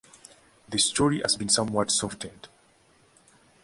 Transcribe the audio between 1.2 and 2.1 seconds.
has been somewhat